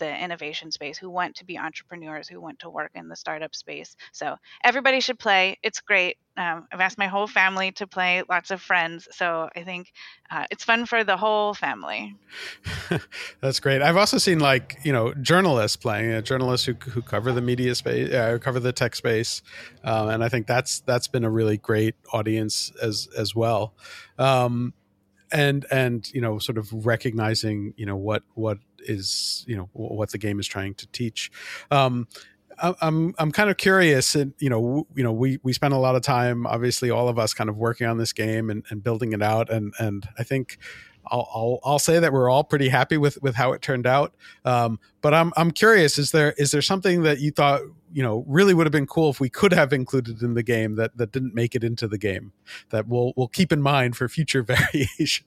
[0.00, 3.54] the innovation space, who want to be entrepreneurs, who want to work in the startup
[3.54, 3.94] space.
[4.10, 4.34] So
[4.64, 5.58] everybody should play.
[5.62, 6.16] It's great.
[6.36, 9.06] Um, I've asked my whole family to play, lots of friends.
[9.12, 9.92] So I think
[10.30, 12.16] uh, it's fun for the whole family.
[13.40, 13.82] That's great.
[13.82, 17.74] I've also seen like you know journalists playing, uh, journalists who who cover the media
[17.74, 19.42] space, uh, cover the tech space,
[19.84, 23.74] um, and I think that's that's been a really great audience as as well.
[24.18, 24.72] Um,
[25.32, 30.10] and and you know sort of recognizing you know what what is you know what
[30.10, 31.30] the game is trying to teach
[31.70, 32.06] um
[32.62, 35.96] I'm I'm kind of curious, and you know, you know, we we spent a lot
[35.96, 39.12] of time, obviously, all of us, kind of working on this game and, and building
[39.12, 40.58] it out, and and I think
[41.06, 44.14] I'll, I'll, I'll say that we're all pretty happy with with how it turned out.
[44.44, 47.62] Um, but I'm I'm curious, is there is there something that you thought
[47.92, 50.76] you know really would have been cool if we could have included in the game
[50.76, 52.32] that that didn't make it into the game
[52.70, 54.42] that we'll we'll keep in mind for future
[54.74, 55.26] variations?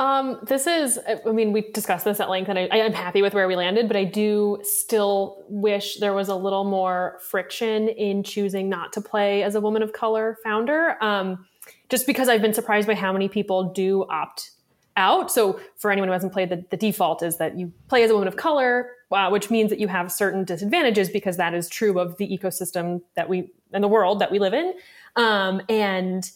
[0.00, 3.34] Um, this is, I mean, we discussed this at length, and I, am happy with
[3.34, 8.22] where we landed, but I do still wish there was a little more friction in
[8.22, 10.96] choosing not to play as a woman of color founder.
[11.04, 11.44] Um,
[11.90, 14.52] just because I've been surprised by how many people do opt
[14.96, 15.30] out.
[15.30, 18.14] So, for anyone who hasn't played, the, the default is that you play as a
[18.14, 21.98] woman of color, uh, which means that you have certain disadvantages because that is true
[21.98, 24.72] of the ecosystem that we and the world that we live in.
[25.16, 26.30] Um, and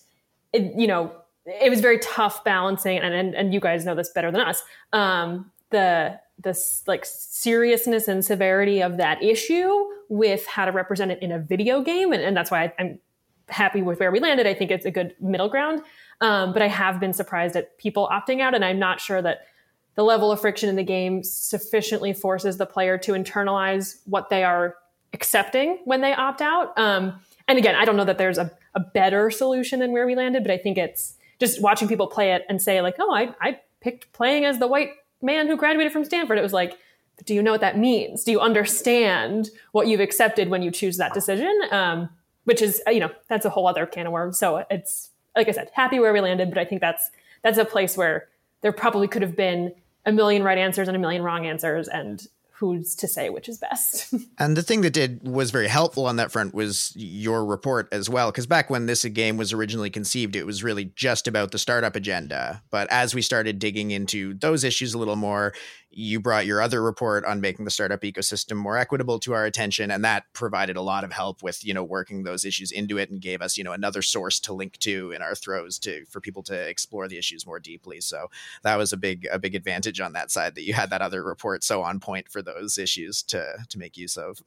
[0.53, 1.13] it, you know,
[1.47, 4.63] it was very tough balancing, and and, and you guys know this better than us.
[4.93, 6.19] Um, the
[6.87, 9.73] like seriousness and severity of that issue
[10.09, 12.99] with how to represent it in a video game, and, and that's why I, am
[13.49, 14.47] happy with where we landed.
[14.47, 15.83] I think it's a good middle ground.
[16.21, 19.47] Um, but I have been surprised at people opting out, and I'm not sure that
[19.97, 24.45] the level of friction in the game sufficiently forces the player to internalize what they
[24.45, 24.77] are
[25.13, 26.77] accepting when they opt out.
[26.79, 30.15] Um, and again, I don't know that there's a, a better solution than where we
[30.15, 33.35] landed, but I think it's just watching people play it and say like, oh, I,
[33.41, 34.91] I picked playing as the white
[35.23, 36.39] man who graduated from Stanford.
[36.39, 36.79] It was like,
[37.25, 38.25] do you know what that means?
[38.25, 41.53] Do you understand what you've accepted when you choose that decision?
[41.71, 42.09] Um,
[42.45, 44.39] which is, you know, that's a whole other can of worms.
[44.39, 47.11] So it's, like I said, happy where we landed, but I think that's,
[47.43, 48.29] that's a place where
[48.61, 49.73] there probably could have been
[50.05, 51.89] a million right answers and a million wrong answers.
[51.89, 52.27] And
[52.59, 54.15] who's to say which is best.
[54.39, 58.09] and the thing that did was very helpful on that front was your report as
[58.09, 61.59] well, because back when this game was originally conceived, it was really just about the
[61.59, 62.63] startup agenda.
[62.71, 65.53] But as we started digging into those issues a little more,
[65.97, 69.91] you brought your other report on making the startup ecosystem more equitable to our attention
[69.91, 73.11] and that provided a lot of help with you know working those issues into it
[73.11, 76.21] and gave us you know another source to link to in our throws to for
[76.21, 78.01] people to explore the issues more deeply.
[78.01, 78.29] So
[78.63, 81.23] that was a big a big advantage on that side that you had that other
[81.23, 84.43] report so on point for those issues to to make use of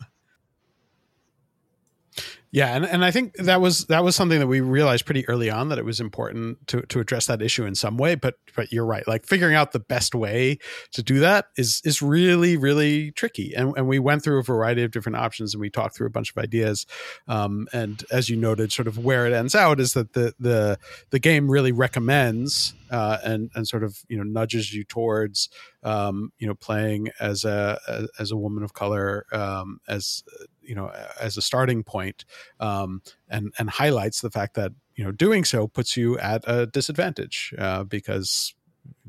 [2.52, 5.50] yeah, and, and I think that was that was something that we realized pretty early
[5.50, 8.16] on that it was important to to address that issue in some way.
[8.16, 10.60] But but you're right, like figuring out the best way
[10.94, 13.54] to do that is is really really tricky.
[13.54, 16.12] And and we went through a variety of different options and we talked through a
[16.12, 16.86] bunch of ideas.
[17.28, 20.80] Um, and as you noted, sort of where it ends out is that the the
[21.10, 25.50] the game really recommends uh, and and sort of you know nudges you towards
[25.84, 30.24] um, you know playing as a as a woman of color um, as
[30.62, 32.26] you know as a starting point
[32.60, 36.67] um, and and highlights the fact that you know doing so puts you at a
[36.67, 38.54] disadvantage uh, because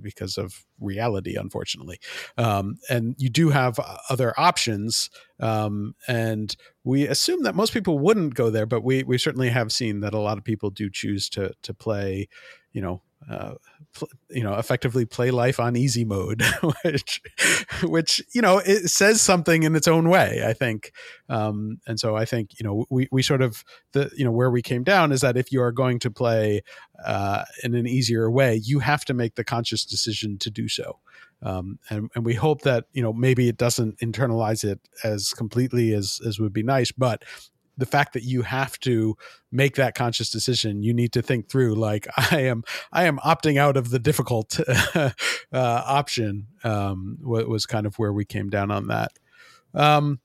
[0.00, 1.98] because of reality unfortunately.
[2.36, 5.10] Um, and you do have other options
[5.40, 9.72] um, and we assume that most people wouldn't go there but we we certainly have
[9.72, 12.28] seen that a lot of people do choose to to play
[12.78, 13.54] you know uh,
[13.92, 16.40] pl- you know effectively play life on easy mode
[16.84, 17.20] which
[17.82, 20.92] which you know it says something in its own way i think.
[21.28, 24.50] Um, and so i think you know we, we sort of the you know where
[24.50, 26.62] we came down is that if you are going to play
[27.04, 31.00] uh, in an easier way you have to make the conscious decision to do so.
[31.40, 35.92] Um, and, and we hope that you know maybe it doesn't internalize it as completely
[35.92, 37.24] as as would be nice but
[37.78, 39.16] the fact that you have to
[39.50, 42.62] make that conscious decision you need to think through like i am
[42.92, 44.60] i am opting out of the difficult
[44.94, 45.12] uh,
[45.52, 49.12] option um, was kind of where we came down on that.
[49.74, 50.20] Um,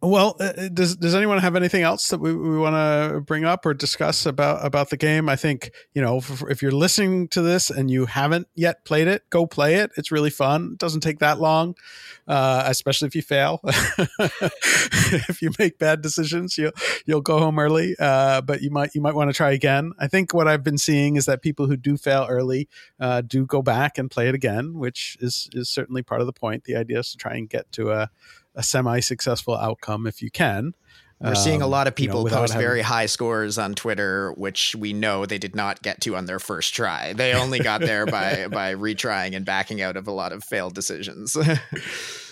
[0.00, 3.44] well, uh, uh, does does anyone have anything else that we, we want to bring
[3.44, 5.28] up or discuss about about the game?
[5.28, 9.08] I think you know if, if, you're listening to this and you haven't yet played
[9.08, 9.90] it, go play it.
[9.96, 10.70] It's really fun.
[10.74, 11.74] It doesn't take that long,
[12.28, 13.60] uh, especially if you fail.
[13.64, 16.72] if you make bad decisions, you'll
[17.04, 17.96] you'll go home early.
[17.98, 19.94] Uh, but you might you might want to try again.
[19.98, 22.68] I think what I've been seeing is that people who do fail early
[23.00, 26.32] uh, do go back and play it again, which is is certainly part of the
[26.32, 26.64] point.
[26.64, 28.10] The idea is to try and get to a
[28.58, 30.74] a semi successful outcome if you can.
[31.20, 33.74] We're seeing a um, lot of you know, people post having- very high scores on
[33.74, 37.12] Twitter, which we know they did not get to on their first try.
[37.12, 40.74] They only got there by by retrying and backing out of a lot of failed
[40.74, 41.36] decisions.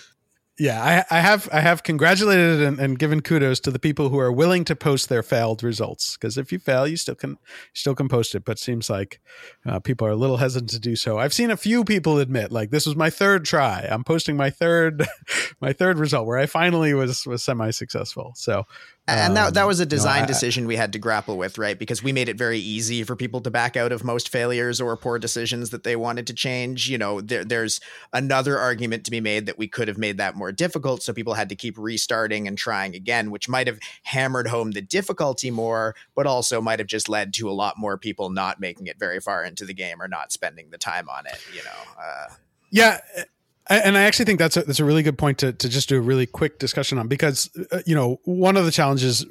[0.59, 4.19] yeah I, I have i have congratulated and, and given kudos to the people who
[4.19, 7.37] are willing to post their failed results because if you fail you still can
[7.73, 9.19] still can post it but seems like
[9.65, 11.17] uh, people are a little hesitant to do so.
[11.17, 13.87] I've seen a few people admit like this was my third try.
[13.89, 15.05] I'm posting my third
[15.61, 18.33] my third result where i finally was was semi-successful.
[18.35, 18.63] So
[19.07, 21.57] and that that um, was a no, design I- decision we had to grapple with,
[21.57, 21.77] right?
[21.77, 24.95] Because we made it very easy for people to back out of most failures or
[24.97, 26.89] poor decisions that they wanted to change.
[26.89, 27.79] You know, there, there's
[28.13, 31.35] another argument to be made that we could have made that more difficult, so people
[31.35, 35.95] had to keep restarting and trying again, which might have hammered home the difficulty more,
[36.15, 39.19] but also might have just led to a lot more people not making it very
[39.19, 41.39] far into the game or not spending the time on it.
[41.53, 42.33] You know, uh,
[42.71, 43.23] Yeah, I-
[43.69, 45.97] and I actually think that's a, that's a really good point to to just do
[45.97, 49.25] a really quick discussion on because uh, you know one of the challenges.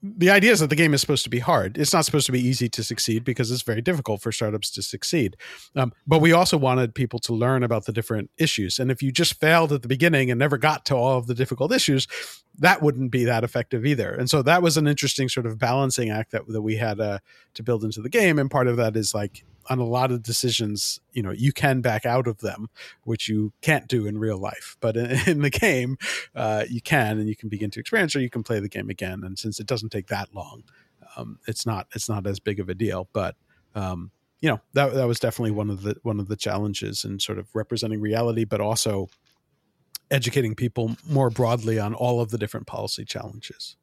[0.00, 1.76] The idea is that the game is supposed to be hard.
[1.76, 4.82] It's not supposed to be easy to succeed because it's very difficult for startups to
[4.82, 5.36] succeed.
[5.74, 8.78] Um, but we also wanted people to learn about the different issues.
[8.78, 11.34] And if you just failed at the beginning and never got to all of the
[11.34, 12.06] difficult issues,
[12.58, 14.12] that wouldn't be that effective either.
[14.12, 17.18] And so that was an interesting sort of balancing act that, that we had uh,
[17.54, 18.38] to build into the game.
[18.38, 21.80] And part of that is like on a lot of decisions, you know, you can
[21.80, 22.68] back out of them,
[23.04, 24.76] which you can't do in real life.
[24.80, 25.98] But in, in the game,
[26.34, 28.90] uh, you can, and you can begin to experience, or you can play the game
[28.90, 29.22] again.
[29.24, 30.64] And since it doesn't take that long,
[31.16, 33.08] um, it's not it's not as big of a deal.
[33.12, 33.36] But
[33.74, 37.18] um, you know, that that was definitely one of the one of the challenges in
[37.20, 39.08] sort of representing reality, but also
[40.10, 43.76] educating people more broadly on all of the different policy challenges.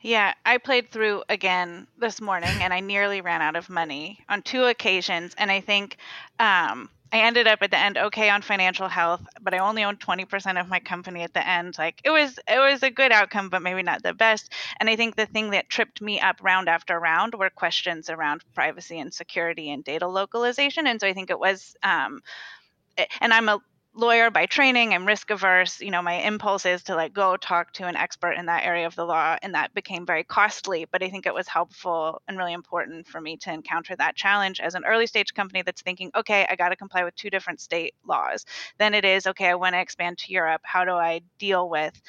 [0.00, 4.42] Yeah, I played through again this morning and I nearly ran out of money on
[4.42, 5.34] two occasions.
[5.38, 5.96] And I think
[6.38, 10.00] um, I ended up at the end okay on financial health, but I only owned
[10.00, 11.76] 20% of my company at the end.
[11.78, 14.52] Like it was it was a good outcome, but maybe not the best.
[14.78, 18.44] And I think the thing that tripped me up round after round were questions around
[18.54, 20.86] privacy and security and data localization.
[20.86, 22.20] And so I think it was um,
[23.20, 23.58] and I'm a
[23.96, 27.72] lawyer by training i'm risk averse you know my impulse is to like go talk
[27.72, 31.02] to an expert in that area of the law and that became very costly but
[31.02, 34.74] i think it was helpful and really important for me to encounter that challenge as
[34.74, 37.94] an early stage company that's thinking okay i got to comply with two different state
[38.06, 38.44] laws.
[38.78, 40.62] Then it is okay i want to expand to europe.
[40.64, 42.00] How do i deal with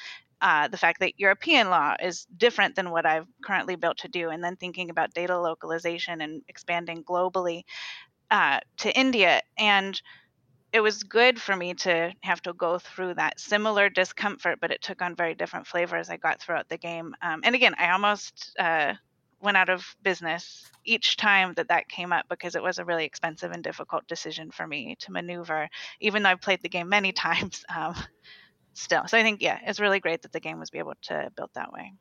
[0.42, 4.28] uh, the fact that European law is different than what I've currently built to do,
[4.28, 7.62] and then thinking about data localization and expanding globally
[8.30, 9.40] uh, to India.
[9.56, 10.00] And
[10.76, 14.82] it was good for me to have to go through that similar discomfort, but it
[14.82, 17.14] took on very different flavors I got throughout the game.
[17.22, 18.92] Um, and again, I almost uh,
[19.40, 23.06] went out of business each time that that came up because it was a really
[23.06, 25.70] expensive and difficult decision for me to maneuver,
[26.00, 27.64] even though I've played the game many times.
[27.74, 27.94] Um,
[28.74, 31.52] still, so I think yeah, it's really great that the game was able to build
[31.54, 31.94] that way.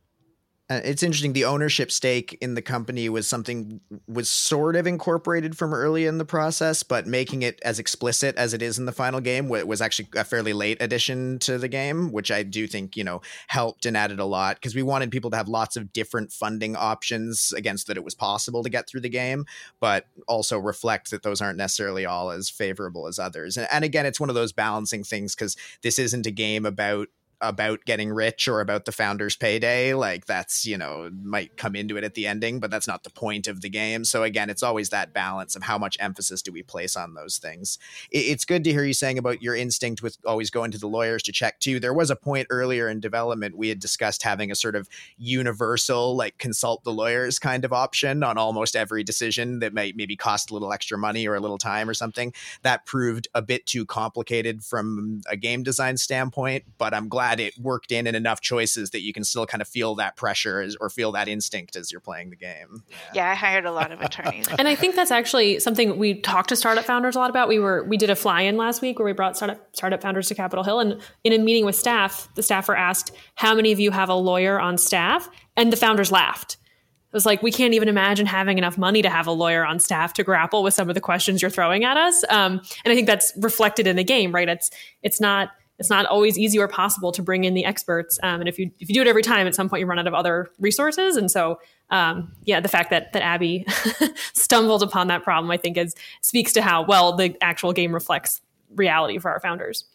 [0.68, 1.34] Uh, it's interesting.
[1.34, 6.18] The ownership stake in the company was something was sort of incorporated from early in
[6.18, 9.80] the process, but making it as explicit as it is in the final game was
[9.80, 13.86] actually a fairly late addition to the game, which I do think you know helped
[13.86, 17.54] and added a lot because we wanted people to have lots of different funding options
[17.56, 19.46] against that it was possible to get through the game,
[19.80, 23.56] but also reflect that those aren't necessarily all as favorable as others.
[23.56, 27.10] And, and again, it's one of those balancing things because this isn't a game about
[27.48, 31.98] about getting rich or about the founder's payday like that's you know might come into
[31.98, 34.04] it at the ending but that's not the point of the game.
[34.04, 37.38] So again it's always that balance of how much emphasis do we place on those
[37.38, 37.78] things.
[38.12, 41.24] It's good to hear you saying about your instinct with always going to the lawyers
[41.24, 41.80] to check too.
[41.80, 46.16] There was a point earlier in development we had discussed having a sort of universal
[46.16, 50.52] like consult the lawyers kind of option on almost every decision that might maybe cost
[50.52, 52.34] a little extra money or a little time or something.
[52.64, 57.58] That proved a bit too complicated from a game design standpoint but i'm glad it
[57.58, 60.76] worked in and enough choices that you can still kind of feel that pressure as,
[60.76, 62.84] or feel that instinct as you're playing the game.
[63.14, 64.48] Yeah, I hired a lot of attorneys.
[64.58, 67.48] And I think that's actually something we talked to startup founders a lot about.
[67.48, 70.36] We were we did a fly-in last week where we brought startup startup founders to
[70.36, 73.92] Capitol Hill, and in a meeting with staff, the staffer asked, "How many of you
[73.92, 76.54] have a lawyer on staff?" And the founders laughed.
[76.54, 79.80] It was like we can't even imagine having enough money to have a lawyer on
[79.80, 82.26] staff to grapple with some of the questions you're throwing at us.
[82.30, 84.50] Um, and I think that's reflected in the game, right?
[84.50, 84.70] It's
[85.02, 88.18] it's not it's not always easy or possible to bring in the experts.
[88.24, 90.00] Um, and if you if you do it every time, at some point you run
[90.00, 91.18] out of other resources.
[91.18, 91.60] And so,
[91.90, 93.66] um, yeah, the fact that that Abby
[94.34, 98.42] stumbled upon that problem, I think, is speaks to how well the actual game reflects
[98.76, 99.86] reality for our founders.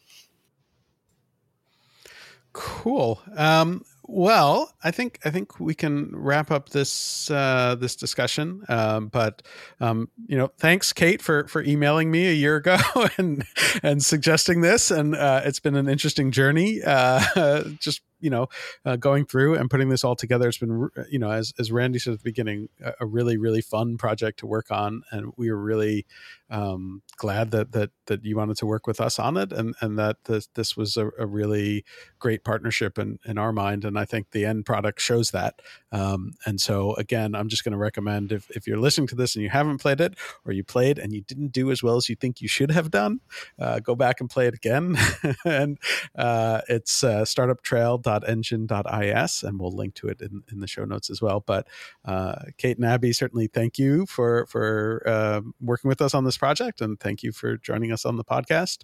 [2.52, 3.20] Cool.
[3.36, 8.64] Um, well, I think I think we can wrap up this uh, this discussion.
[8.68, 9.42] Um, but
[9.78, 12.76] um, you know, thanks, Kate, for for emailing me a year ago
[13.18, 13.44] and
[13.84, 14.90] and suggesting this.
[14.90, 16.80] And uh, it's been an interesting journey.
[16.84, 18.48] Uh, just you know,
[18.84, 20.48] uh, going through and putting this all together.
[20.48, 23.62] It's been, you know, as, as Randy said at the beginning, a, a really, really
[23.62, 25.02] fun project to work on.
[25.10, 26.04] And we were really
[26.50, 29.98] um, glad that, that, that you wanted to work with us on it and, and
[29.98, 31.84] that this, this was a, a really
[32.18, 33.84] great partnership in, in our mind.
[33.84, 35.60] And I think the end product shows that.
[35.92, 39.34] Um, and so again, I'm just going to recommend if, if you're listening to this
[39.34, 42.08] and you haven't played it or you played and you didn't do as well as
[42.08, 43.20] you think you should have done,
[43.58, 44.96] uh, go back and play it again.
[45.44, 45.78] and
[46.16, 51.22] uh, it's uh, startuptrail.engine.is, and we'll link to it in, in the show notes as
[51.22, 51.40] well.
[51.40, 51.68] But
[52.04, 56.36] uh, Kate and Abby, certainly thank you for for uh, working with us on this
[56.40, 58.78] project, and thank you for joining us on the podcast.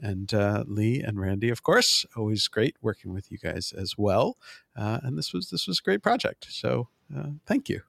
[0.00, 4.38] And uh, Leigh and Randy, of course, always great working with you guys as well.
[4.74, 6.46] Uh, and this was this was a great project.
[6.48, 7.82] So uh, thank you.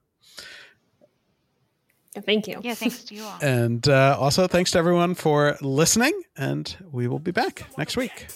[2.24, 2.60] Thank you.
[2.62, 3.38] Yeah, thanks to you all.
[3.42, 6.14] And uh, also, thanks to everyone for listening.
[6.36, 8.28] And we will be back next week.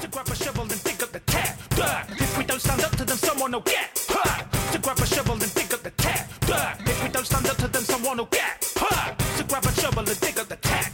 [0.00, 1.58] To grab a shovel and dig up the tap.
[1.76, 2.04] Duh.
[2.24, 4.06] If we don't stand up to them, someone will get.
[4.08, 4.44] Huh.
[4.72, 6.28] To grab a shovel and dig up the tap.
[6.92, 8.61] If we don't stand up to them, someone will get.
[9.82, 10.91] Shovel and dig up the tap.